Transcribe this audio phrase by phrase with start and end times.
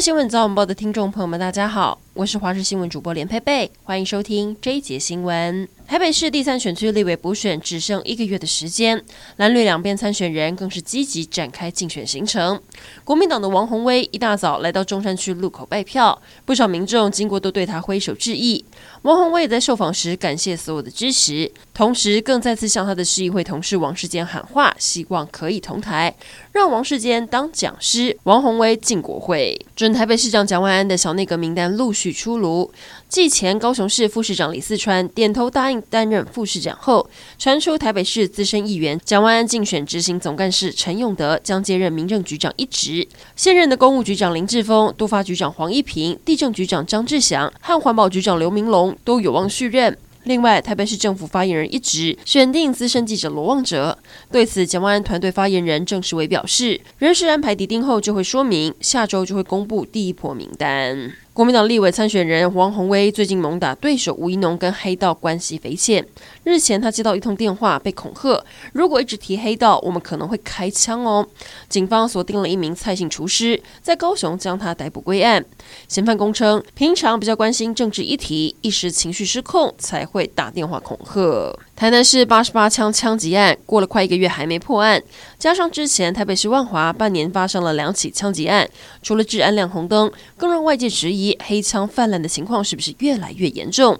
[0.00, 5.66] 新闻早晚报的听众朋友们，大家好，我是华视新闻主播连佩佩，欢迎收听这一节新闻。
[5.86, 9.00] 台北市第三选区立委补选只剩一个月的时间，
[9.36, 12.60] 蓝绿两边参选人更是积极展开竞选行程。
[13.04, 18.64] 国民党的王宏威一大早来到中山区路口拜票，不少民众经过都对他挥手致意。
[19.02, 26.12] 王宏威也在受访时感谢所有的支持，同时更再次向他的市议会同事王世坚喊话，希望可以同台，
[26.50, 29.56] 让王世坚当讲师，王宏威进国会。
[29.76, 32.72] 准台北市长蒋万安的小内阁名单陆续出炉，
[33.08, 37.08] 继前高雄市副市长李四川点头答应担任副市长后，
[37.38, 49.96] 传出台北市资深议员蒋万安竞选执行总干事陈永德将接任民政局长一职，现任的公务局长林志峰、督发局长黄一平、地政局长张志祥和环保局长刘明龙都有望续任。
[50.24, 53.96] 另外，台北市政府发言人一职选定资深记者罗旺哲。
[54.30, 61.12] 对此，蒋万安团队发言人郑世伟表示，人事安排底定后就会说明，下周就会公布第一波名单。
[61.32, 66.02] 国民党立委参选人王鸿威最近猛打对手吴怡农跟黑道关系匪浅。
[66.44, 71.26] 日前他接到一通电话，被恐吓，如果一直提黑道，我们可能会开枪哦。
[71.68, 75.44] 警方锁定了一名蔡姓厨师，在高雄将他逮捕归案。
[75.86, 81.54] 嫌犯供称，平常比较关心政治议题，一时情绪失控才会打电话恐吓。
[81.76, 85.02] 台南市八十八枪枪击案过了快一个月还没破案，
[85.36, 88.68] 加上之前台北市万华半年发生了两起枪击案，
[89.02, 93.98] 除了治安亮红灯，更让外界质疑黑枪泛滥的情况是不是越来越严重。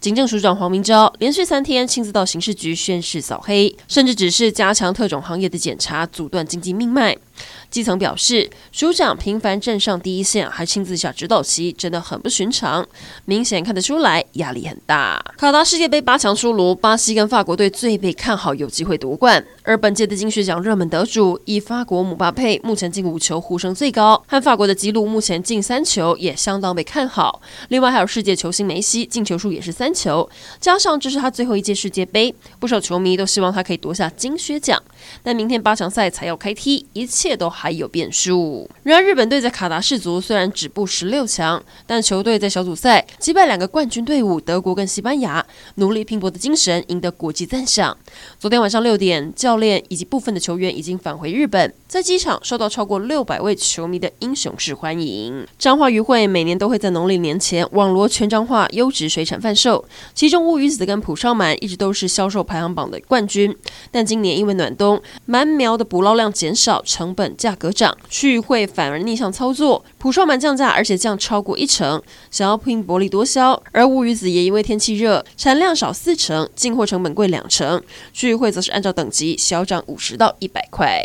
[0.00, 7.16] 警政署长黄明昭连续三天亲自到刑事局宣示扫黑，甚至指示加强特种行业的检查，阻断经济命脉。
[7.68, 12.86] 基层表示，署长频繁站上第一线，还亲自下指导棋，真的很不寻常。
[13.24, 15.22] 明显看得出来，压力很大。
[15.36, 19.44] 卡达世界杯八强出炉，巴西跟法国队最被看好有机会夺冠。
[19.64, 27.42] 而本届的金靴奖热门得主，以法国姆巴佩目前进五球呼声最高，和法国的吉鲁目前进三球也相当被看好。
[27.68, 30.28] 另外还有世界球星梅西，进球数也是三球，
[30.60, 34.82] 加上这是他最后一届世界杯，不少球迷都希望他可以夺下金靴奖。
[35.22, 38.68] 但明天八强赛才要开踢，一切都还有变数。
[38.82, 45.44] 然而，日本队在卡达世足虽然止步十六强，但球队在小组赛击败两个冠军队伍德国跟西班牙，
[45.76, 47.96] 努力拼搏的精神赢得国际赞赏。
[48.38, 55.46] 昨天晚上六点，教练以及部分的球员已经返回日本，在机场受到超过六百位球迷的英雄式欢迎。
[55.58, 59.75] 彰化渔会每年都会在农历年前网罗全彰化优质水产贩售，
[60.14, 63.54] 其中乌鱼子跟蒲烧鳗一直都是销售排行榜的冠军，
[63.90, 73.62] 但今年因为暖冬，鳗苗的捕捞量减少，成本价格涨，区渔会反而逆向操作，蒲烧鳗降价，而且降超过一成，想要拼薄利多销。
[73.72, 77.82] 而乌鱼子也因为天气热，产量少四成，进货成本贵两成，
[78.12, 81.04] 区渔会则是按照等级小涨五十到一百块。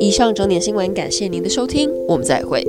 [0.00, 2.66] 以上整点新闻，感谢您的收听，我们再会。